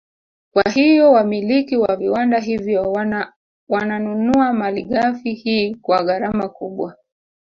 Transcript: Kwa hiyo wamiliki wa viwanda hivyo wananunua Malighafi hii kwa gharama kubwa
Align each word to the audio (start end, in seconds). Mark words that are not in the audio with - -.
Kwa 0.53 0.71
hiyo 0.71 1.11
wamiliki 1.11 1.77
wa 1.77 1.95
viwanda 1.95 2.39
hivyo 2.39 2.95
wananunua 3.69 4.53
Malighafi 4.53 5.33
hii 5.33 5.75
kwa 5.75 6.03
gharama 6.03 6.49
kubwa 6.49 6.95